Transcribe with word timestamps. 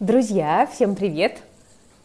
Друзья, 0.00 0.66
всем 0.72 0.94
привет! 0.94 1.42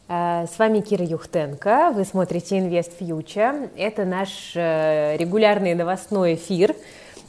Э, 0.09 0.47
с 0.53 0.59
вами 0.59 0.81
Кира 0.81 1.05
Юхтенко, 1.05 1.93
вы 1.95 2.03
смотрите 2.03 2.57
Invest 2.57 2.91
Future. 2.99 3.69
Это 3.77 4.03
наш 4.03 4.51
э, 4.53 5.15
регулярный 5.15 5.75
новостной 5.75 6.35
эфир. 6.35 6.75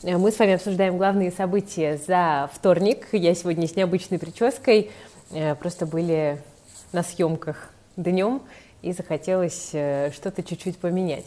Э, 0.03 0.17
мы 0.17 0.33
с 0.33 0.39
вами 0.41 0.55
обсуждаем 0.55 0.99
главные 0.99 1.31
события 1.31 2.01
за 2.05 2.51
вторник. 2.53 3.07
Я 3.13 3.37
сегодня 3.37 3.69
с 3.69 3.77
необычной 3.77 4.19
прической, 4.19 4.91
просто 5.61 5.87
были 5.87 6.41
на 6.91 7.05
съемках 7.05 7.71
днем 7.97 8.43
и 8.83 8.93
захотелось 8.93 9.69
что-то 9.69 10.43
чуть-чуть 10.43 10.79
поменять. 10.79 11.27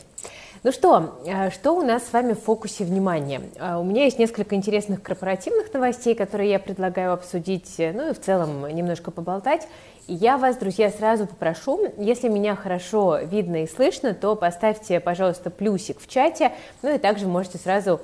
Ну 0.61 0.73
что, 0.73 1.21
э, 1.25 1.51
что 1.51 1.71
у 1.71 1.81
нас 1.83 2.05
с 2.05 2.11
вами 2.11 2.33
в 2.33 2.41
фокусе 2.41 2.83
внимания? 2.83 3.41
Э, 3.55 3.77
у 3.77 3.83
меня 3.83 4.03
есть 4.03 4.19
несколько 4.19 4.55
интересных 4.55 5.01
корпоративных 5.01 5.73
новостей, 5.73 6.15
которые 6.15 6.49
я 6.51 6.59
предлагаю 6.59 7.13
обсудить, 7.13 7.75
э, 7.77 7.93
ну 7.93 8.09
и 8.09 8.13
в 8.13 8.19
целом 8.19 8.67
немножко 8.67 9.09
поболтать. 9.09 9.69
И 10.07 10.13
я 10.15 10.37
вас, 10.37 10.57
друзья, 10.57 10.89
сразу 10.89 11.27
попрошу, 11.27 11.93
если 11.97 12.27
меня 12.27 12.57
хорошо 12.57 13.19
видно 13.19 13.63
и 13.63 13.67
слышно, 13.67 14.13
то 14.13 14.35
поставьте, 14.35 14.99
пожалуйста, 14.99 15.49
плюсик 15.49 16.01
в 16.01 16.09
чате, 16.09 16.51
ну 16.81 16.93
и 16.93 16.97
также 16.97 17.27
можете 17.27 17.57
сразу 17.57 18.01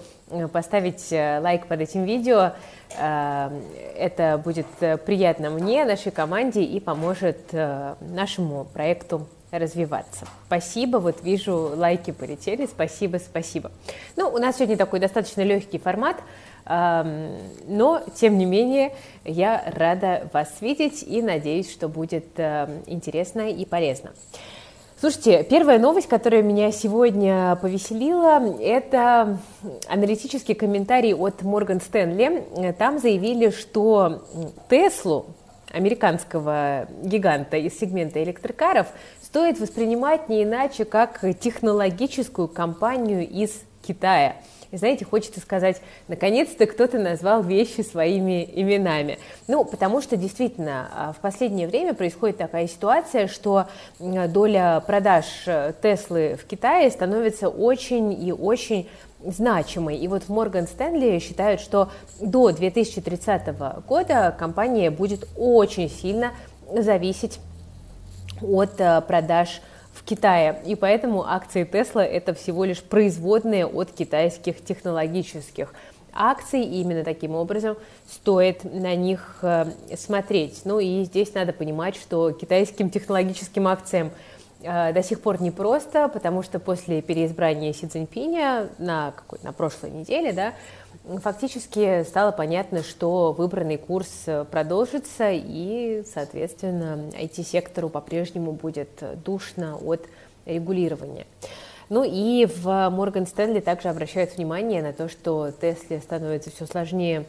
поставить 0.51 1.11
лайк 1.11 1.67
под 1.67 1.81
этим 1.81 2.03
видео. 2.03 2.53
Это 2.97 4.41
будет 4.43 4.67
приятно 5.05 5.49
мне, 5.49 5.85
нашей 5.85 6.11
команде 6.11 6.63
и 6.63 6.79
поможет 6.79 7.53
нашему 7.53 8.65
проекту 8.65 9.27
развиваться. 9.51 10.25
Спасибо, 10.47 10.97
вот 10.97 11.23
вижу, 11.23 11.71
лайки 11.75 12.11
полетели, 12.11 12.65
спасибо, 12.65 13.17
спасибо. 13.17 13.71
Ну, 14.17 14.27
у 14.27 14.37
нас 14.37 14.57
сегодня 14.57 14.75
такой 14.75 14.99
достаточно 14.99 15.41
легкий 15.41 15.77
формат, 15.77 16.17
но, 16.67 18.01
тем 18.15 18.37
не 18.37 18.45
менее, 18.45 18.93
я 19.23 19.63
рада 19.75 20.27
вас 20.33 20.49
видеть 20.59 21.03
и 21.03 21.21
надеюсь, 21.21 21.71
что 21.71 21.87
будет 21.87 22.37
интересно 22.87 23.49
и 23.49 23.65
полезно. 23.65 24.11
Слушайте, 24.97 25.43
первая 25.43 25.77
новость, 25.77 26.07
которая 26.07 26.41
меня 26.41 26.71
сегодня 26.71 27.57
повеселила, 27.61 28.41
это 28.61 29.37
аналитический 29.89 30.55
комментарий 30.55 31.13
от 31.13 31.41
Морган 31.41 31.81
Стэнли. 31.81 32.73
Там 32.79 32.99
заявили, 32.99 33.49
что 33.49 34.23
Теслу, 34.69 35.25
американского 35.73 36.87
гиганта 37.03 37.57
из 37.57 37.77
сегмента 37.77 38.23
электрокаров, 38.23 38.87
стоит 39.21 39.59
воспринимать 39.59 40.29
не 40.29 40.43
иначе, 40.43 40.85
как 40.85 41.25
технологическую 41.41 42.47
компанию 42.47 43.27
из 43.27 43.51
Китая. 43.85 44.37
И 44.75 44.77
знаете, 44.77 45.05
хочется 45.05 45.39
сказать, 45.39 45.81
наконец-то 46.09 46.65
кто-то 46.65 46.99
назвал 46.99 47.41
вещи 47.41 47.79
своими 47.79 48.43
именами. 48.43 49.19
Ну, 49.47 49.63
потому 49.63 50.01
что 50.01 50.17
действительно 50.17 50.89
а, 50.93 51.13
в 51.13 51.21
последнее 51.21 51.69
время 51.69 51.93
происходит 51.93 52.35
такая 52.35 52.67
ситуация, 52.67 53.29
что 53.29 53.67
доля 53.99 54.83
продаж 54.85 55.25
э, 55.45 55.71
Теслы 55.81 56.37
в 56.37 56.45
Китае 56.45 56.91
становится 56.91 57.47
очень 57.47 58.11
и 58.21 58.33
очень 58.33 58.89
значимой. 59.23 59.95
И 59.95 60.09
вот 60.09 60.23
в 60.23 60.29
Морган 60.29 60.67
Стэнли 60.67 61.19
считают, 61.19 61.61
что 61.61 61.89
до 62.19 62.51
2030 62.51 63.57
года 63.87 64.35
компания 64.37 64.91
будет 64.91 65.25
очень 65.37 65.89
сильно 65.89 66.33
зависеть 66.69 67.39
от 68.41 68.81
э, 68.81 68.99
продаж 69.07 69.61
в 70.05 70.07
Китае. 70.07 70.61
И 70.65 70.75
поэтому 70.75 71.27
акции 71.27 71.65
Tesla 71.65 72.01
это 72.01 72.35
всего 72.35 72.63
лишь 72.63 72.83
производные 72.83 73.65
от 73.65 73.91
китайских 73.91 74.63
технологических 74.63 75.73
акций, 76.13 76.61
и 76.61 76.81
именно 76.81 77.03
таким 77.03 77.35
образом 77.35 77.75
стоит 78.09 78.63
на 78.63 78.95
них 78.95 79.39
э, 79.41 79.65
смотреть. 79.97 80.61
Ну 80.63 80.79
и 80.79 81.03
здесь 81.03 81.33
надо 81.33 81.53
понимать, 81.53 81.95
что 81.95 82.31
китайским 82.31 82.89
технологическим 82.89 83.67
акциям 83.67 84.11
э, 84.61 84.93
до 84.93 85.03
сих 85.03 85.21
пор 85.21 85.41
непросто, 85.41 86.07
потому 86.07 86.43
что 86.43 86.59
после 86.59 87.01
переизбрания 87.01 87.73
Си 87.73 87.87
Цзиньпиня 87.87 88.69
на, 88.77 89.11
какой, 89.11 89.39
на 89.43 89.51
прошлой 89.53 89.89
неделе, 89.89 90.31
да, 90.31 90.53
фактически 91.21 92.03
стало 92.03 92.31
понятно, 92.31 92.83
что 92.83 93.31
выбранный 93.31 93.77
курс 93.77 94.09
э, 94.25 94.45
продолжится, 94.45 95.29
и, 95.31 96.03
соответственно, 96.11 97.09
IT-сектору 97.13 97.89
по-прежнему 97.89 98.51
будет 98.51 99.03
душно 99.23 99.77
от 99.77 100.07
регулирования. 100.45 101.25
Ну 101.89 102.03
и 102.03 102.45
в 102.45 102.89
Морган 102.89 103.27
Стэнли 103.27 103.59
также 103.59 103.89
обращают 103.89 104.35
внимание 104.35 104.81
на 104.81 104.93
то, 104.93 105.07
что 105.07 105.51
Тесле 105.51 105.99
становится 105.99 106.49
все 106.49 106.65
сложнее 106.65 107.25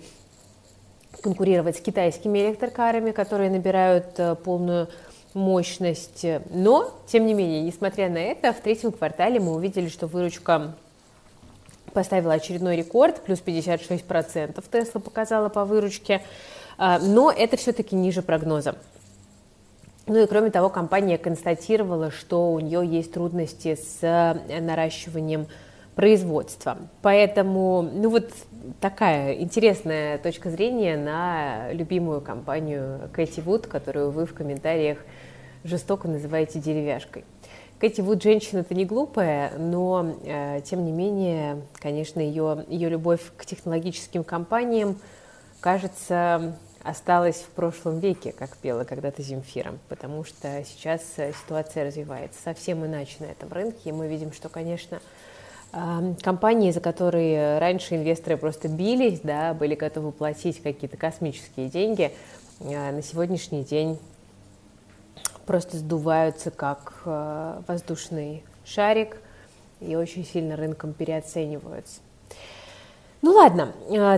конкурировать 1.23 1.77
с 1.77 1.81
китайскими 1.81 2.39
электрокарами, 2.39 3.11
которые 3.11 3.51
набирают 3.51 4.19
э, 4.19 4.35
полную 4.37 4.89
мощность. 5.35 6.25
Но, 6.51 6.91
тем 7.07 7.27
не 7.27 7.35
менее, 7.35 7.61
несмотря 7.61 8.09
на 8.09 8.19
это, 8.19 8.53
в 8.53 8.61
третьем 8.61 8.93
квартале 8.93 9.39
мы 9.39 9.55
увидели, 9.55 9.89
что 9.89 10.07
выручка 10.07 10.75
поставила 11.97 12.35
очередной 12.35 12.77
рекорд, 12.77 13.23
плюс 13.23 13.43
56% 13.45 14.63
Тесла 14.71 15.01
показала 15.01 15.49
по 15.49 15.65
выручке, 15.65 16.21
а, 16.77 16.99
но 16.99 17.33
это 17.33 17.57
все-таки 17.57 17.97
ниже 17.97 18.21
прогноза. 18.21 18.77
Ну 20.07 20.23
и 20.23 20.27
кроме 20.27 20.51
того, 20.51 20.69
компания 20.69 21.17
констатировала, 21.17 22.11
что 22.11 22.53
у 22.53 22.61
нее 22.61 22.87
есть 22.87 23.15
трудности 23.15 23.77
с 23.77 24.01
э, 24.03 24.61
наращиванием 24.61 25.47
производства. 25.95 26.77
Поэтому, 27.01 27.81
ну 27.81 28.11
вот 28.11 28.31
такая 28.79 29.33
интересная 29.33 30.19
точка 30.19 30.51
зрения 30.51 30.99
на 30.99 31.73
любимую 31.73 32.21
компанию 32.21 33.09
Кэти 33.15 33.41
Вуд, 33.41 33.69
которую 33.69 34.11
вы 34.11 34.27
в 34.27 34.35
комментариях 34.35 34.99
жестоко 35.65 36.09
называете 36.09 36.59
деревяшкой. 36.59 37.25
Кэти 37.79 38.01
Вуд 38.01 38.23
женщина-то 38.23 38.75
не 38.75 38.87
глупая, 38.87 39.53
но, 39.59 40.17
э, 40.25 40.63
тем 40.65 40.87
не 40.87 40.93
менее, 40.93 41.63
конечно, 41.75 42.21
ее, 42.21 42.65
ее 42.69 42.89
любовь 42.89 43.21
к 43.37 43.45
технологическим 43.45 44.25
компаниям, 44.25 44.99
кажется, 45.61 46.57
осталась 46.83 47.37
в 47.37 47.49
прошлом 47.49 47.99
веке, 47.99 48.33
как 48.33 48.57
пела 48.57 48.85
когда-то 48.85 49.23
Земфира, 49.23 49.75
потому 49.91 50.25
что 50.25 50.65
сейчас 50.65 51.03
э, 51.19 51.33
ситуация 51.33 51.85
развивается 51.85 52.41
совсем 52.43 52.87
иначе 52.87 53.17
на 53.21 53.27
этом 53.27 53.53
рынке, 53.53 53.91
и 53.91 53.93
мы 53.93 54.09
видим, 54.09 54.33
что, 54.33 54.49
конечно, 54.49 55.01
э, 55.75 56.15
компании, 56.23 56.71
за 56.71 56.81
которые 56.81 57.59
раньше 57.59 57.97
инвесторы 57.97 58.39
просто 58.39 58.69
бились, 58.69 59.21
да, 59.21 59.53
были 59.53 59.75
готовы 59.75 60.13
платить 60.13 60.63
какие-то 60.63 60.97
космические 60.97 61.69
деньги, 61.69 62.11
э, 62.61 62.93
на 62.93 63.03
сегодняшний 63.03 63.65
день 63.65 63.99
просто 65.47 65.79
сдуваются 65.79 66.51
как 66.51 66.95
э, 67.05 67.63
воздушный 67.67 68.43
шарик 68.65 69.19
и 69.81 69.95
очень 69.97 70.25
сильно 70.25 70.57
рынком 70.57 70.93
переоцениваются. 70.93 72.01
Ну 73.23 73.33
ладно, 73.33 73.73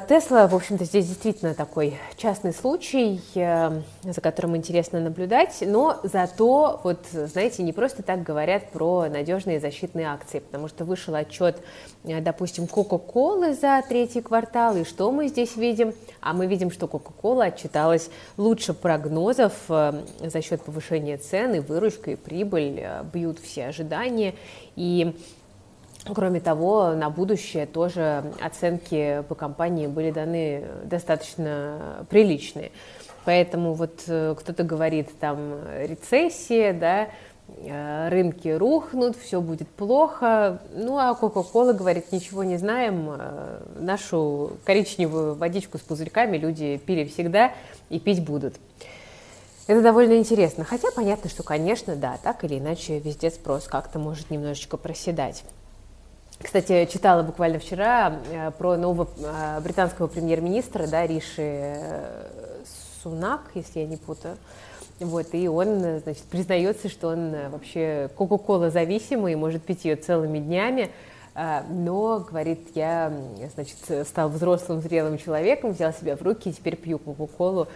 Тесла, 0.08 0.48
в 0.48 0.56
общем-то, 0.56 0.84
здесь 0.84 1.06
действительно 1.06 1.54
такой 1.54 1.96
частный 2.16 2.52
случай, 2.52 3.20
э, 3.36 3.80
за 4.02 4.20
которым 4.20 4.56
интересно 4.56 4.98
наблюдать, 4.98 5.58
но 5.60 6.00
зато, 6.02 6.80
вот, 6.82 7.06
знаете, 7.12 7.62
не 7.62 7.72
просто 7.72 8.02
так 8.02 8.24
говорят 8.24 8.70
про 8.72 9.06
надежные 9.08 9.60
защитные 9.60 10.08
акции, 10.08 10.40
потому 10.40 10.66
что 10.66 10.84
вышел 10.84 11.14
отчет, 11.14 11.62
э, 12.02 12.20
допустим, 12.20 12.64
Coca-Cola 12.64 13.54
за 13.54 13.82
третий 13.88 14.20
квартал, 14.20 14.76
и 14.76 14.84
что 14.84 15.12
мы 15.12 15.28
здесь 15.28 15.56
видим? 15.56 15.94
А 16.20 16.32
мы 16.32 16.46
видим, 16.46 16.72
что 16.72 16.86
Coca-Cola 16.86 17.46
отчиталась 17.46 18.10
лучше 18.36 18.74
прогнозов 18.74 19.52
э, 19.68 19.92
за 20.20 20.42
счет 20.42 20.60
повышения 20.62 21.18
цен, 21.18 21.54
и 21.54 21.60
выручка, 21.60 22.10
и 22.10 22.16
прибыль 22.16 22.84
бьют 23.12 23.38
все 23.38 23.66
ожидания, 23.66 24.34
и 24.74 25.14
Кроме 26.04 26.40
того, 26.40 26.94
на 26.94 27.10
будущее 27.10 27.66
тоже 27.66 28.32
оценки 28.40 29.24
по 29.28 29.34
компании 29.34 29.86
были 29.86 30.10
даны 30.10 30.64
достаточно 30.84 32.06
приличные. 32.08 32.70
Поэтому 33.24 33.74
вот 33.74 34.04
э, 34.06 34.34
кто-то 34.38 34.62
говорит 34.62 35.10
там 35.20 35.58
рецессия, 35.82 36.72
да, 36.72 37.08
э, 37.58 38.08
рынки 38.08 38.48
рухнут, 38.48 39.16
все 39.18 39.42
будет 39.42 39.68
плохо. 39.68 40.62
Ну, 40.74 40.96
а 40.96 41.12
Coca-Cola 41.20 41.74
говорит, 41.74 42.10
ничего 42.10 42.42
не 42.42 42.56
знаем, 42.56 43.10
э, 43.10 43.60
нашу 43.80 44.52
коричневую 44.64 45.34
водичку 45.34 45.76
с 45.76 45.82
пузырьками 45.82 46.38
люди 46.38 46.78
пили 46.78 47.04
всегда 47.04 47.52
и 47.90 48.00
пить 48.00 48.24
будут. 48.24 48.54
Это 49.66 49.82
довольно 49.82 50.16
интересно. 50.16 50.64
Хотя 50.64 50.88
понятно, 50.90 51.28
что, 51.28 51.42
конечно, 51.42 51.96
да, 51.96 52.18
так 52.22 52.44
или 52.44 52.58
иначе 52.58 52.98
везде 52.98 53.30
спрос 53.30 53.64
как-то 53.64 53.98
может 53.98 54.30
немножечко 54.30 54.78
проседать. 54.78 55.44
Кстати, 56.42 56.86
читала 56.86 57.22
буквально 57.22 57.58
вчера 57.58 58.20
э, 58.30 58.52
про 58.52 58.76
нового 58.76 59.08
э, 59.18 59.60
британского 59.60 60.06
премьер-министра, 60.06 60.86
да, 60.86 61.04
Риши 61.04 61.42
э, 61.42 62.24
Сунак, 63.02 63.40
если 63.54 63.80
я 63.80 63.86
не 63.86 63.96
путаю. 63.96 64.36
Вот, 65.00 65.26
и 65.32 65.48
он, 65.48 66.00
значит, 66.00 66.22
признается, 66.24 66.88
что 66.88 67.08
он 67.08 67.34
вообще 67.50 68.08
Кока-Кола 68.16 68.70
зависимый, 68.70 69.34
может 69.34 69.62
пить 69.64 69.84
ее 69.84 69.96
целыми 69.96 70.38
днями, 70.38 70.90
но, 71.70 72.18
говорит, 72.18 72.70
я, 72.74 73.12
значит, 73.54 74.08
стал 74.08 74.28
взрослым, 74.28 74.80
зрелым 74.80 75.16
человеком, 75.16 75.70
взял 75.70 75.92
себя 75.92 76.16
в 76.16 76.22
руки 76.22 76.50
и 76.50 76.52
теперь 76.52 76.74
пью 76.74 76.98
Кока-Колу 76.98 77.68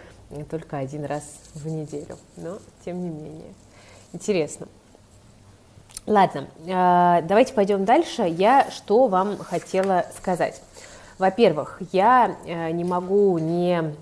только 0.49 0.79
один 0.79 1.05
раз 1.05 1.23
в 1.53 1.65
неделю. 1.65 2.17
Но, 2.35 2.59
тем 2.83 3.01
не 3.01 3.07
менее, 3.07 3.53
интересно. 4.11 4.67
Ладно, 6.05 6.47
э, 6.65 7.21
давайте 7.25 7.53
пойдем 7.53 7.85
дальше. 7.85 8.23
Я 8.23 8.69
что 8.71 9.07
вам 9.07 9.37
хотела 9.37 10.05
сказать? 10.17 10.61
Во-первых, 11.17 11.81
я 11.93 12.35
э, 12.45 12.71
не 12.71 12.83
могу 12.83 13.37
не 13.37 13.95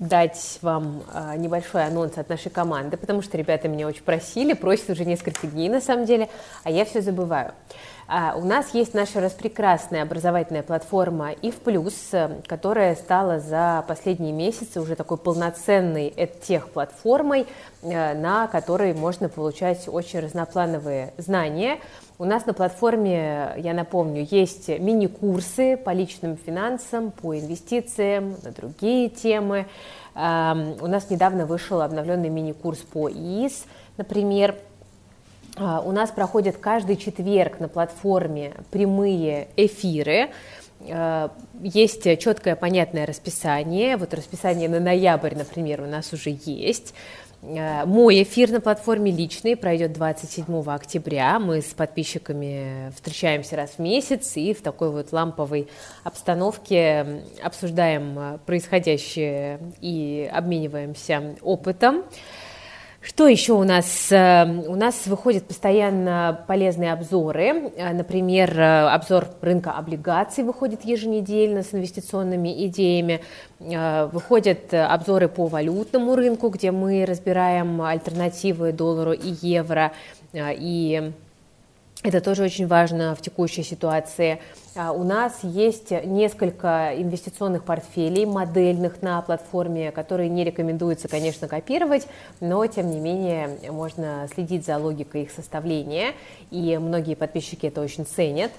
дать 0.00 0.58
вам 0.62 1.04
э, 1.14 1.36
небольшой 1.36 1.86
анонс 1.86 2.18
от 2.18 2.28
нашей 2.28 2.50
команды, 2.50 2.96
потому 2.96 3.22
что 3.22 3.38
ребята 3.38 3.68
меня 3.68 3.86
очень 3.86 4.02
просили, 4.02 4.52
просят 4.52 4.90
уже 4.90 5.04
несколько 5.04 5.46
дней 5.46 5.68
на 5.68 5.80
самом 5.80 6.06
деле, 6.06 6.28
а 6.64 6.72
я 6.72 6.84
все 6.84 7.00
забываю. 7.00 7.52
А, 8.08 8.34
у 8.36 8.44
нас 8.44 8.72
есть 8.72 8.94
наша 8.94 9.20
распрекрасная 9.20 10.02
образовательная 10.02 10.62
платформа 10.62 11.34
Плюс, 11.64 11.94
э, 12.12 12.40
которая 12.46 12.94
стала 12.94 13.40
за 13.40 13.84
последние 13.88 14.32
месяцы 14.32 14.80
уже 14.80 14.94
такой 14.94 15.16
полноценной 15.16 16.14
тех-платформой, 16.42 17.46
э, 17.82 18.14
на 18.14 18.46
которой 18.46 18.94
можно 18.94 19.28
получать 19.28 19.88
очень 19.88 20.20
разноплановые 20.20 21.14
знания. 21.18 21.80
У 22.18 22.24
нас 22.24 22.46
на 22.46 22.54
платформе, 22.54 23.54
я 23.56 23.74
напомню, 23.74 24.24
есть 24.30 24.68
мини-курсы 24.68 25.76
по 25.76 25.90
личным 25.90 26.36
финансам, 26.36 27.10
по 27.10 27.36
инвестициям, 27.36 28.36
на 28.44 28.52
другие 28.52 29.08
темы. 29.08 29.66
У 30.14 30.18
нас 30.86 31.10
недавно 31.10 31.44
вышел 31.44 31.82
обновленный 31.82 32.30
мини-курс 32.30 32.78
по 32.78 33.10
ИИС, 33.10 33.66
например, 33.98 34.54
у 35.56 35.92
нас 35.92 36.10
проходят 36.10 36.56
каждый 36.58 36.96
четверг 36.96 37.60
на 37.60 37.68
платформе 37.68 38.52
прямые 38.70 39.48
эфиры. 39.56 40.30
А, 40.88 41.32
есть 41.62 42.02
четкое, 42.18 42.56
понятное 42.56 43.06
расписание. 43.06 43.96
Вот 43.96 44.14
расписание 44.14 44.68
на 44.68 44.80
ноябрь, 44.80 45.34
например, 45.34 45.82
у 45.82 45.86
нас 45.86 46.12
уже 46.12 46.38
есть. 46.44 46.94
А, 47.42 47.86
мой 47.86 48.22
эфир 48.22 48.50
на 48.50 48.60
платформе 48.60 49.10
личный 49.10 49.56
пройдет 49.56 49.92
27 49.92 50.62
октября. 50.66 51.38
Мы 51.38 51.62
с 51.62 51.72
подписчиками 51.74 52.92
встречаемся 52.94 53.56
раз 53.56 53.72
в 53.72 53.78
месяц 53.78 54.36
и 54.36 54.52
в 54.52 54.62
такой 54.62 54.90
вот 54.90 55.12
ламповой 55.12 55.68
обстановке 56.04 57.22
обсуждаем 57.42 58.38
происходящее 58.44 59.60
и 59.80 60.30
обмениваемся 60.32 61.36
опытом. 61.42 62.04
Что 63.06 63.28
еще 63.28 63.52
у 63.52 63.62
нас? 63.62 64.10
Э, 64.10 64.44
у 64.66 64.74
нас 64.74 65.06
выходят 65.06 65.46
постоянно 65.46 66.44
полезные 66.48 66.92
обзоры. 66.92 67.70
Э, 67.76 67.92
например, 67.92 68.58
э, 68.58 68.88
обзор 68.88 69.28
рынка 69.42 69.70
облигаций 69.70 70.42
выходит 70.42 70.84
еженедельно 70.84 71.62
с 71.62 71.72
инвестиционными 71.72 72.66
идеями. 72.66 73.20
Выходят 73.60 74.74
обзоры 74.74 75.28
по 75.28 75.46
валютному 75.46 76.16
рынку, 76.16 76.48
где 76.48 76.72
мы 76.72 77.06
разбираем 77.06 77.80
альтернативы 77.80 78.72
доллару 78.72 79.12
и 79.12 79.34
евро. 79.40 79.92
И 80.34 81.12
это 82.02 82.20
тоже 82.20 82.44
очень 82.44 82.66
важно 82.66 83.14
в 83.14 83.20
текущей 83.20 83.62
ситуации. 83.62 84.38
А, 84.76 84.92
у 84.92 85.02
нас 85.02 85.38
есть 85.42 85.90
несколько 85.90 86.92
инвестиционных 86.96 87.64
портфелей 87.64 88.26
модельных 88.26 89.02
на 89.02 89.20
платформе, 89.22 89.90
которые 89.90 90.28
не 90.28 90.44
рекомендуется, 90.44 91.08
конечно, 91.08 91.48
копировать, 91.48 92.06
но, 92.40 92.64
тем 92.66 92.90
не 92.90 93.00
менее, 93.00 93.58
можно 93.70 94.28
следить 94.32 94.64
за 94.64 94.78
логикой 94.78 95.22
их 95.22 95.30
составления, 95.30 96.12
и 96.50 96.78
многие 96.78 97.14
подписчики 97.14 97.66
это 97.66 97.80
очень 97.80 98.06
ценят. 98.06 98.52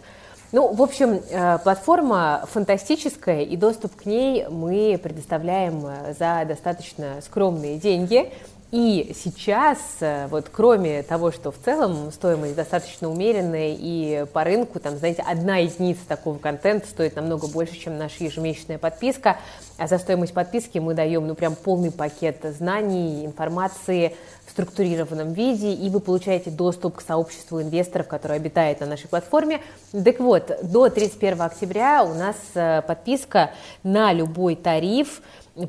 Ну, 0.54 0.74
в 0.74 0.82
общем, 0.82 1.22
э, 1.30 1.58
платформа 1.60 2.46
фантастическая, 2.50 3.44
и 3.44 3.58
доступ 3.58 3.96
к 3.98 4.06
ней 4.06 4.48
мы 4.48 4.98
предоставляем 5.02 5.86
э, 5.86 6.14
за 6.18 6.46
достаточно 6.48 7.22
скромные 7.22 7.78
деньги. 7.78 8.32
И 8.70 9.16
сейчас, 9.16 9.78
э, 10.02 10.28
вот 10.28 10.50
кроме 10.52 11.02
того, 11.02 11.32
что 11.32 11.54
в 11.54 11.58
целом 11.58 12.12
стоимость 12.12 12.54
достаточно 12.54 13.10
умеренная, 13.10 13.74
и 13.80 14.26
по 14.34 14.44
рынку, 14.44 14.82
там, 14.82 14.98
знаете, 14.98 15.24
одна 15.26 15.58
единица 15.58 16.02
такого 16.06 16.38
контента 16.38 16.86
стоит 16.86 17.16
намного 17.16 17.48
больше, 17.48 17.80
чем 17.80 17.98
наша 17.98 18.26
ежемесячная 18.26 18.78
подписка, 18.78 19.38
а 19.78 19.88
за 19.88 19.98
стоимость 19.98 20.34
подписки 20.34 20.80
мы 20.80 20.96
даем, 20.96 21.28
ну, 21.28 21.36
прям 21.36 21.56
полный 21.56 21.92
пакет 21.92 22.40
знаний, 22.44 23.26
информации 23.26 24.18
в 24.46 24.52
структурированном 24.52 25.32
виде, 25.32 25.74
и 25.74 25.90
вы 25.90 26.02
получаете 26.02 26.50
доступ 26.50 26.98
к 26.98 27.02
сообществу 27.02 27.62
инвесторов, 27.62 28.10
которое 28.10 28.36
обитает 28.36 28.82
на 28.82 28.88
нашей 28.88 29.08
платформе. 29.08 29.62
Так 29.94 30.20
вот, 30.20 30.52
до 30.62 30.90
31 30.90 31.42
октября 31.42 32.04
у 32.04 32.14
нас 32.14 32.36
э, 32.54 32.82
подписка 32.82 33.52
на 33.84 34.12
любой 34.12 34.58
тариф 34.58 35.22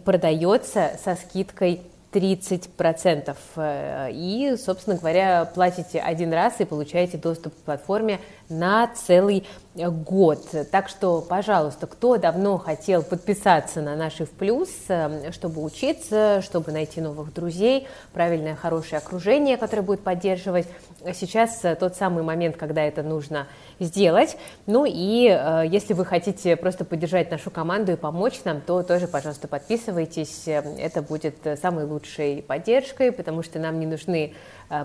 продается 0.04 0.98
со 1.04 1.14
скидкой 1.14 1.82
30%. 2.18 3.36
Э, 3.56 4.08
и, 4.10 4.56
собственно 4.56 4.96
говоря, 4.96 5.44
платите 5.44 6.00
один 6.00 6.32
раз 6.32 6.60
и 6.60 6.64
получаете 6.64 7.16
доступ 7.16 7.54
к 7.54 7.58
платформе 7.58 8.18
на 8.48 8.86
целый 8.88 9.44
год. 9.86 10.44
Так 10.72 10.88
что, 10.88 11.20
пожалуйста, 11.20 11.86
кто 11.86 12.16
давно 12.16 12.58
хотел 12.58 13.02
подписаться 13.02 13.80
на 13.80 13.94
наши 13.94 14.24
в 14.24 14.30
плюс, 14.30 14.70
э, 14.88 15.30
чтобы 15.32 15.62
учиться, 15.62 16.42
чтобы 16.42 16.72
найти 16.72 17.00
новых 17.00 17.32
друзей, 17.32 17.86
правильное, 18.12 18.56
хорошее 18.56 18.98
окружение, 18.98 19.56
которое 19.56 19.82
будет 19.82 20.00
поддерживать, 20.00 20.66
сейчас 21.14 21.64
э, 21.64 21.76
тот 21.76 21.96
самый 21.96 22.24
момент, 22.24 22.56
когда 22.56 22.82
это 22.82 23.02
нужно 23.02 23.46
сделать. 23.78 24.36
Ну 24.66 24.84
и 24.84 25.28
э, 25.28 25.64
если 25.68 25.94
вы 25.94 26.04
хотите 26.04 26.56
просто 26.56 26.84
поддержать 26.84 27.30
нашу 27.30 27.50
команду 27.50 27.92
и 27.92 27.96
помочь 27.96 28.40
нам, 28.44 28.60
то 28.60 28.82
тоже, 28.82 29.06
пожалуйста, 29.06 29.46
подписывайтесь. 29.46 30.42
Это 30.46 31.02
будет 31.02 31.36
самой 31.60 31.84
лучшей 31.84 32.42
поддержкой, 32.42 33.12
потому 33.12 33.42
что 33.42 33.58
нам 33.58 33.78
не 33.78 33.86
нужны 33.86 34.34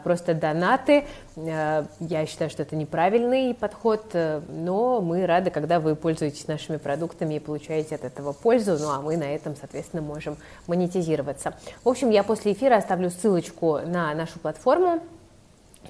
просто 0.03 0.33
донаты. 0.33 1.05
Э, 1.35 1.85
я 1.99 2.25
считаю, 2.25 2.49
что 2.49 2.63
это 2.63 2.75
неправильный 2.75 3.53
подход, 3.53 4.05
э, 4.13 4.41
но 4.49 5.01
мы 5.01 5.25
рады, 5.25 5.49
когда 5.49 5.79
вы 5.79 5.95
пользуетесь 5.95 6.47
нашими 6.47 6.77
продуктами 6.77 7.35
и 7.35 7.39
получаете 7.39 7.95
от 7.95 8.03
этого 8.03 8.33
пользу, 8.33 8.77
ну 8.79 8.89
а 8.89 9.01
мы 9.01 9.17
на 9.17 9.23
этом, 9.23 9.55
соответственно, 9.55 10.01
можем 10.01 10.37
монетизироваться. 10.67 11.53
В 11.83 11.89
общем, 11.89 12.09
я 12.09 12.23
после 12.23 12.53
эфира 12.53 12.77
оставлю 12.77 13.09
ссылочку 13.09 13.79
на 13.79 14.13
нашу 14.13 14.39
платформу, 14.39 15.01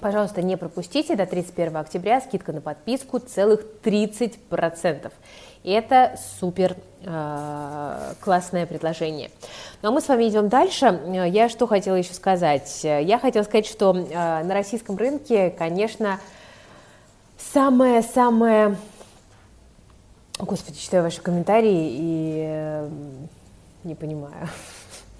Пожалуйста, 0.00 0.42
не 0.42 0.56
пропустите, 0.56 1.14
до 1.14 1.24
31 1.24 1.76
октября 1.76 2.20
скидка 2.20 2.52
на 2.52 2.60
подписку 2.60 3.20
целых 3.20 3.64
30%. 3.82 5.12
И 5.64 5.70
это 5.70 6.18
супер 6.40 6.76
э, 7.04 8.14
классное 8.20 8.66
предложение. 8.66 9.30
Ну 9.80 9.88
а 9.88 9.92
мы 9.92 10.02
с 10.02 10.08
вами 10.08 10.28
идем 10.28 10.50
дальше. 10.50 11.00
Я 11.26 11.48
что 11.48 11.66
хотела 11.66 11.96
еще 11.96 12.12
сказать? 12.12 12.84
Я 12.84 13.18
хотела 13.18 13.44
сказать, 13.44 13.66
что 13.66 13.96
э, 13.96 14.44
на 14.44 14.52
российском 14.52 14.98
рынке, 14.98 15.48
конечно, 15.48 16.20
самое-самое... 17.38 18.76
Господи, 20.38 20.76
читаю 20.76 21.02
ваши 21.02 21.22
комментарии 21.22 21.88
и 21.92 22.44
э, 22.46 22.88
не 23.84 23.94
понимаю. 23.94 24.50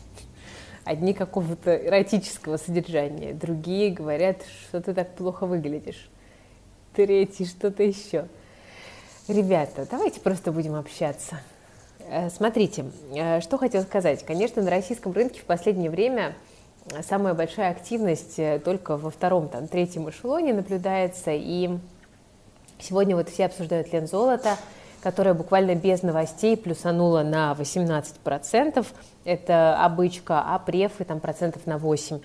Одни 0.84 1.14
какого-то 1.14 1.74
эротического 1.74 2.58
содержания, 2.58 3.32
другие 3.32 3.90
говорят, 3.90 4.42
что 4.68 4.82
ты 4.82 4.92
так 4.92 5.14
плохо 5.14 5.46
выглядишь. 5.46 6.10
Третий 6.92 7.46
что-то 7.46 7.82
еще. 7.82 8.26
Ребята, 9.26 9.86
давайте 9.90 10.20
просто 10.20 10.52
будем 10.52 10.74
общаться. 10.74 11.36
Э, 12.10 12.28
смотрите, 12.28 12.84
э, 13.14 13.40
что 13.40 13.56
хотел 13.56 13.82
сказать. 13.82 14.22
Конечно, 14.22 14.60
на 14.60 14.70
российском 14.70 15.12
рынке 15.12 15.40
в 15.40 15.44
последнее 15.44 15.88
время 15.88 16.34
самая 17.08 17.32
большая 17.32 17.70
активность 17.70 18.38
э, 18.38 18.60
только 18.62 18.98
во 18.98 19.08
втором, 19.08 19.48
там, 19.48 19.66
третьем 19.66 20.10
эшелоне 20.10 20.52
наблюдается. 20.52 21.30
И 21.32 21.70
сегодня 22.78 23.16
вот 23.16 23.30
все 23.30 23.46
обсуждают 23.46 23.90
лен 23.94 24.06
золота, 24.06 24.58
которая 25.02 25.32
буквально 25.32 25.74
без 25.74 26.02
новостей 26.02 26.54
плюсанула 26.54 27.22
на 27.22 27.56
18%. 27.58 28.86
Это 29.24 29.82
обычка, 29.82 30.42
а 30.46 30.58
префы 30.58 31.04
там 31.04 31.20
процентов 31.20 31.64
на 31.64 31.76
8% 31.78 32.22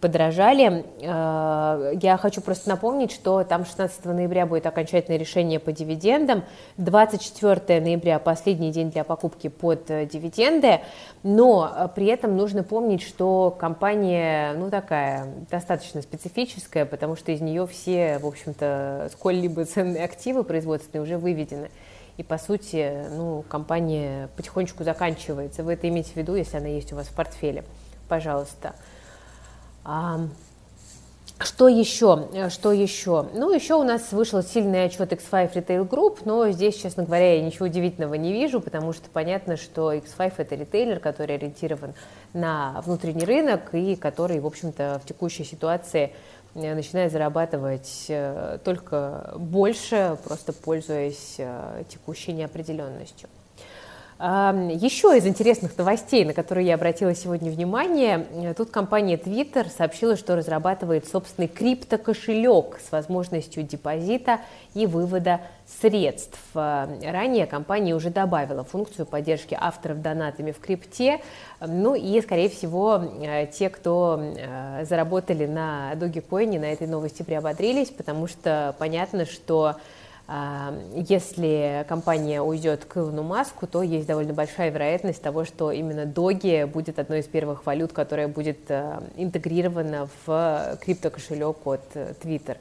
подорожали. 0.00 0.84
Э, 1.00 1.92
я 2.00 2.16
хочу 2.16 2.40
просто 2.40 2.68
напомнить, 2.68 3.12
что 3.12 3.44
там 3.44 3.64
16 3.64 4.04
ноября 4.04 4.46
будет 4.46 4.66
окончательное 4.66 5.18
решение 5.18 5.58
по 5.58 5.72
дивидендам, 5.72 6.44
24 6.76 7.80
ноября 7.80 8.18
последний 8.18 8.70
день 8.70 8.90
для 8.90 9.04
покупки 9.04 9.48
под 9.48 9.90
э, 9.90 10.06
дивиденды, 10.06 10.80
но 11.22 11.70
э, 11.74 11.88
при 11.94 12.06
этом 12.06 12.36
нужно 12.36 12.62
помнить, 12.62 13.02
что 13.02 13.54
компания, 13.58 14.54
ну, 14.54 14.70
такая, 14.70 15.26
достаточно 15.50 16.02
специфическая, 16.02 16.86
потому 16.86 17.16
что 17.16 17.32
из 17.32 17.40
нее 17.40 17.66
все, 17.66 18.18
в 18.18 18.26
общем-то, 18.26 19.10
сколь-либо 19.12 19.64
ценные 19.66 20.04
активы 20.04 20.44
производственные 20.44 21.02
уже 21.02 21.18
выведены. 21.18 21.70
И, 22.16 22.22
по 22.22 22.38
сути, 22.38 23.06
ну, 23.10 23.44
компания 23.48 24.28
потихонечку 24.36 24.84
заканчивается. 24.84 25.64
Вы 25.64 25.72
это 25.72 25.88
имеете 25.88 26.12
в 26.12 26.16
виду, 26.16 26.36
если 26.36 26.58
она 26.58 26.68
есть 26.68 26.92
у 26.92 26.96
вас 26.96 27.08
в 27.08 27.14
портфеле. 27.14 27.64
Пожалуйста. 28.08 28.74
Что 31.40 31.68
еще? 31.68 32.48
Что 32.48 32.72
еще? 32.72 33.26
Ну, 33.34 33.52
еще 33.52 33.74
у 33.74 33.82
нас 33.82 34.12
вышел 34.12 34.42
сильный 34.42 34.84
отчет 34.84 35.12
X5 35.12 35.52
Retail 35.54 35.88
Group, 35.88 36.20
но 36.24 36.50
здесь, 36.50 36.76
честно 36.76 37.04
говоря, 37.04 37.34
я 37.34 37.42
ничего 37.42 37.66
удивительного 37.66 38.14
не 38.14 38.32
вижу, 38.32 38.60
потому 38.60 38.92
что 38.92 39.10
понятно, 39.10 39.56
что 39.56 39.92
X5 39.92 40.32
это 40.38 40.54
ритейлер, 40.54 41.00
который 41.00 41.34
ориентирован 41.34 41.94
на 42.32 42.80
внутренний 42.86 43.24
рынок 43.24 43.74
и 43.74 43.96
который, 43.96 44.40
в 44.40 44.46
общем-то, 44.46 45.00
в 45.04 45.08
текущей 45.08 45.44
ситуации 45.44 46.14
э, 46.54 46.74
начинает 46.74 47.10
зарабатывать 47.10 48.06
э, 48.08 48.58
только 48.64 49.34
больше, 49.36 50.16
просто 50.24 50.52
пользуясь 50.52 51.34
э, 51.38 51.82
текущей 51.88 52.32
неопределенностью. 52.32 53.28
Еще 54.20 55.18
из 55.18 55.26
интересных 55.26 55.76
новостей, 55.76 56.24
на 56.24 56.34
которые 56.34 56.68
я 56.68 56.76
обратила 56.76 57.16
сегодня 57.16 57.50
внимание, 57.50 58.26
э, 58.30 58.54
тут 58.54 58.70
компания 58.70 59.16
Twitter 59.16 59.68
сообщила, 59.68 60.16
что 60.16 60.36
разрабатывает 60.36 61.08
собственный 61.08 61.48
криптокошелек 61.48 62.78
с 62.78 62.92
возможностью 62.92 63.64
депозита 63.64 64.38
и 64.72 64.86
вывода 64.86 65.40
средств. 65.80 66.38
Э, 66.54 66.86
ранее 67.02 67.46
компания 67.46 67.92
уже 67.92 68.10
добавила 68.10 68.62
функцию 68.62 69.04
поддержки 69.04 69.58
авторов 69.60 70.00
донатами 70.00 70.52
в 70.52 70.60
крипте. 70.60 71.20
Ну 71.60 71.96
и, 71.96 72.20
скорее 72.20 72.48
всего, 72.48 73.02
э, 73.20 73.48
те, 73.48 73.68
кто 73.68 74.22
заработали 74.82 75.46
на 75.46 75.92
Dogecoin, 75.94 76.60
на 76.60 76.66
этой 76.66 76.86
новости 76.86 77.24
приободрились, 77.24 77.90
потому 77.90 78.28
что 78.28 78.76
понятно, 78.78 79.26
что 79.26 79.74
если 80.26 81.84
компания 81.86 82.40
уйдет 82.40 82.86
к 82.86 82.96
Илону 82.96 83.22
Маску, 83.22 83.66
то 83.66 83.82
есть 83.82 84.06
довольно 84.06 84.32
большая 84.32 84.70
вероятность 84.70 85.20
того, 85.20 85.44
что 85.44 85.70
именно 85.70 86.06
Доги 86.06 86.64
будет 86.64 86.98
одной 86.98 87.20
из 87.20 87.26
первых 87.26 87.66
валют, 87.66 87.92
которая 87.92 88.28
будет 88.28 88.70
э, 88.70 89.00
интегрирована 89.16 90.08
в 90.24 90.78
криптокошелек 90.80 91.66
от 91.66 91.82
э, 91.94 92.14
Twitter. 92.22 92.56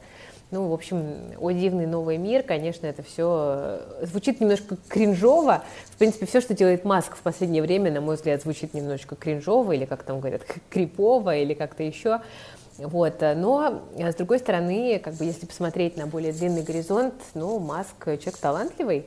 Ну, 0.52 0.68
в 0.68 0.74
общем, 0.74 1.34
о 1.40 1.50
дивный 1.50 1.88
новый 1.88 2.18
мир, 2.18 2.44
конечно, 2.44 2.86
это 2.86 3.02
все 3.02 3.80
э, 4.02 4.06
звучит 4.06 4.40
немножко 4.40 4.78
кринжово. 4.88 5.64
В 5.86 5.98
принципе, 5.98 6.26
все, 6.26 6.42
что 6.42 6.54
делает 6.54 6.86
Маск 6.86 7.16
в 7.16 7.22
последнее 7.22 7.64
время, 7.64 7.92
на 7.92 8.02
мой 8.02 8.18
взгляд, 8.18 8.42
звучит 8.44 8.74
немножечко 8.74 9.16
кринжово, 9.16 9.72
или 9.72 9.86
как 9.86 10.04
там 10.04 10.20
говорят, 10.20 10.42
крипово, 10.70 11.38
или 11.38 11.54
как-то 11.54 11.82
еще. 11.82 12.22
Вот. 12.78 13.22
Э, 13.22 13.36
но, 13.36 13.82
э, 13.96 14.12
с 14.12 14.16
другой 14.16 14.40
стороны, 14.40 15.00
как 15.00 15.16
бы, 15.16 15.26
если 15.26 15.46
посмотреть 15.46 15.98
на 15.98 16.08
более 16.08 16.34
длинный 16.34 16.64
горизонт, 16.64 17.14
ну, 17.34 17.60
Маск 17.60 18.06
человек 18.06 18.38
талантливый, 18.38 19.06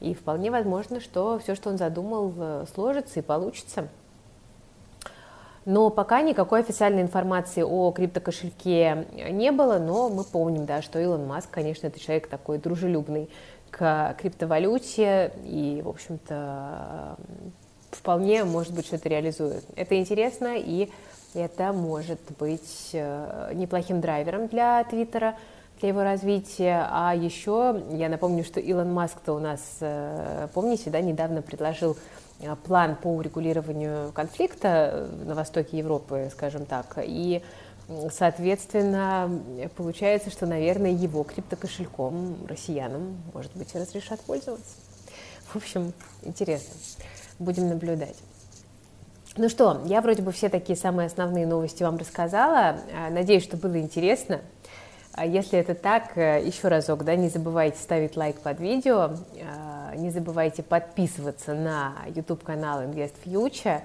и 0.00 0.14
вполне 0.14 0.50
возможно, 0.50 1.00
что 1.00 1.38
все, 1.38 1.54
что 1.54 1.70
он 1.70 1.78
задумал, 1.78 2.32
э, 2.36 2.64
сложится 2.74 3.20
и 3.20 3.22
получится. 3.22 3.88
Но 5.64 5.90
пока 5.90 6.22
никакой 6.22 6.60
официальной 6.60 7.02
информации 7.02 7.62
о 7.62 7.90
криптокошельке 7.92 9.06
не 9.30 9.52
было, 9.52 9.78
но 9.78 10.08
мы 10.08 10.24
помним, 10.24 10.64
да, 10.64 10.80
что 10.80 10.98
Илон 10.98 11.26
Маск, 11.26 11.50
конечно, 11.50 11.86
это 11.88 12.00
человек 12.00 12.28
такой 12.28 12.56
дружелюбный 12.56 13.28
к 13.70 14.16
криптовалюте 14.18 15.32
и, 15.44 15.82
в 15.84 15.88
общем-то, 15.90 17.16
вполне, 17.90 18.44
может 18.44 18.72
быть, 18.74 18.86
что-то 18.86 19.10
реализует. 19.10 19.64
Это 19.76 19.98
интересно, 19.98 20.54
и 20.56 20.90
это 21.34 21.72
может 21.72 22.20
быть 22.38 22.90
э, 22.92 23.52
неплохим 23.54 24.00
драйвером 24.00 24.48
для 24.48 24.82
Твиттера, 24.84 25.36
для 25.80 25.90
его 25.90 26.02
развития. 26.02 26.86
А 26.90 27.14
еще 27.14 27.82
я 27.90 28.08
напомню, 28.08 28.44
что 28.44 28.60
Илон 28.60 28.92
Маск-то 28.92 29.34
у 29.34 29.38
нас, 29.38 29.60
э, 29.80 30.48
помните, 30.54 30.90
да, 30.90 31.00
недавно 31.00 31.42
предложил 31.42 31.96
э, 32.40 32.54
план 32.64 32.96
по 32.96 33.08
урегулированию 33.08 34.12
конфликта 34.12 35.08
на 35.24 35.34
востоке 35.34 35.78
Европы, 35.78 36.30
скажем 36.32 36.66
так, 36.66 36.98
и 37.02 37.42
Соответственно, 38.10 39.40
получается, 39.74 40.28
что, 40.30 40.44
наверное, 40.44 40.90
его 40.90 41.22
криптокошельком 41.24 42.36
россиянам, 42.46 43.16
может 43.32 43.54
быть, 43.54 43.74
разрешат 43.74 44.20
пользоваться. 44.20 44.74
В 45.46 45.56
общем, 45.56 45.94
интересно. 46.22 46.74
Будем 47.38 47.70
наблюдать. 47.70 48.16
Ну 49.38 49.48
что, 49.48 49.80
я 49.84 50.00
вроде 50.00 50.20
бы 50.20 50.32
все 50.32 50.48
такие 50.48 50.76
самые 50.76 51.06
основные 51.06 51.46
новости 51.46 51.84
вам 51.84 51.96
рассказала. 51.96 52.80
А, 52.92 53.08
надеюсь, 53.08 53.44
что 53.44 53.56
было 53.56 53.78
интересно. 53.78 54.40
А 55.12 55.24
если 55.24 55.60
это 55.60 55.76
так, 55.76 56.18
э, 56.18 56.44
еще 56.44 56.66
разок, 56.66 57.04
да, 57.04 57.14
не 57.14 57.28
забывайте 57.28 57.78
ставить 57.78 58.16
лайк 58.16 58.40
под 58.40 58.58
видео, 58.58 59.12
а, 59.40 59.94
не 59.94 60.10
забывайте 60.10 60.64
подписываться 60.64 61.54
на 61.54 61.94
YouTube-канал 62.08 62.82
Invest 62.82 63.14
Future. 63.24 63.82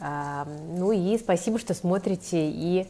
Ну 0.00 0.92
и 0.92 1.18
спасибо, 1.18 1.58
что 1.58 1.74
смотрите 1.74 2.48
и 2.48 2.86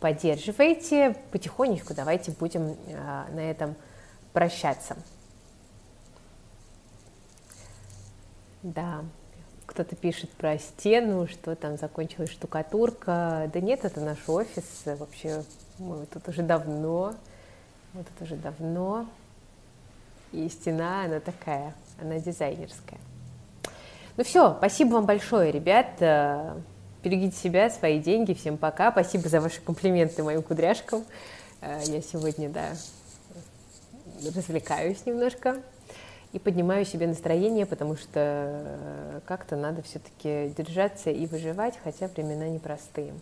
поддерживаете. 0.00 1.14
Потихонечку 1.30 1.92
давайте 1.94 2.32
будем 2.32 2.76
на 3.34 3.50
этом 3.50 3.74
прощаться. 4.32 4.96
Да 8.62 9.02
кто-то 9.76 9.94
пишет 9.94 10.30
про 10.30 10.58
стену, 10.58 11.28
что 11.28 11.54
там 11.54 11.76
закончилась 11.76 12.30
штукатурка. 12.30 13.50
Да 13.52 13.60
нет, 13.60 13.84
это 13.84 14.00
наш 14.00 14.26
офис. 14.26 14.64
Вообще, 14.86 15.42
мы 15.78 16.06
тут 16.06 16.26
уже 16.28 16.40
давно. 16.40 17.14
Мы 17.92 18.02
тут 18.04 18.22
уже 18.22 18.36
давно. 18.36 19.06
И 20.32 20.48
стена, 20.48 21.04
она 21.04 21.20
такая, 21.20 21.74
она 22.00 22.18
дизайнерская. 22.18 22.98
Ну 24.16 24.24
все, 24.24 24.54
спасибо 24.56 24.94
вам 24.94 25.04
большое, 25.04 25.52
ребят. 25.52 25.88
Берегите 27.02 27.36
себя, 27.36 27.68
свои 27.68 28.00
деньги. 28.00 28.32
Всем 28.32 28.56
пока. 28.56 28.90
Спасибо 28.90 29.28
за 29.28 29.42
ваши 29.42 29.60
комплименты 29.60 30.22
моим 30.22 30.42
кудряшкам. 30.42 31.04
Я 31.60 32.00
сегодня, 32.00 32.48
да, 32.48 32.70
развлекаюсь 34.34 35.04
немножко 35.04 35.60
и 36.32 36.38
поднимаю 36.38 36.84
себе 36.84 37.06
настроение, 37.06 37.66
потому 37.66 37.96
что 37.96 38.10
э, 38.14 39.20
как-то 39.26 39.56
надо 39.56 39.82
все-таки 39.82 40.52
держаться 40.56 41.10
и 41.10 41.26
выживать, 41.26 41.78
хотя 41.82 42.08
времена 42.08 42.48
непростые. 42.48 43.14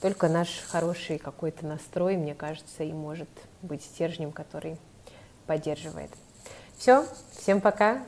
Только 0.00 0.28
наш 0.28 0.60
хороший 0.68 1.18
какой-то 1.18 1.66
настрой, 1.66 2.16
мне 2.16 2.34
кажется, 2.34 2.84
и 2.84 2.92
может 2.92 3.28
быть 3.62 3.82
стержнем, 3.82 4.32
который 4.32 4.76
поддерживает. 5.46 6.10
Все, 6.78 7.04
всем 7.32 7.60
пока, 7.60 8.02